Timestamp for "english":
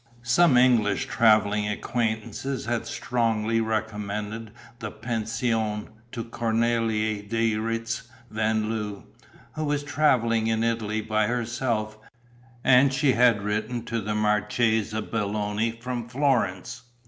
0.57-1.05